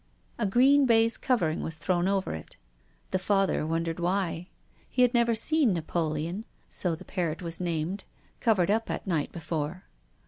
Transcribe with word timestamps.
A 0.39 0.47
green 0.47 0.87
baize 0.87 1.15
covering 1.15 1.61
was 1.61 1.75
thrown 1.75 2.07
over 2.07 2.33
it. 2.33 2.57
The 3.11 3.19
Father 3.19 3.67
won 3.67 3.83
dered 3.85 3.99
why. 3.99 4.47
He 4.89 5.03
had 5.03 5.13
never 5.13 5.35
seen 5.35 5.73
Napoleon— 5.73 6.43
so 6.71 6.95
the 6.95 7.05
parrot 7.05 7.43
was 7.43 7.61
named— 7.61 8.05
covered 8.39 8.71
up 8.71 8.89
at 8.89 9.05
night 9.05 9.31
be 9.31 9.39
fore. 9.41 9.83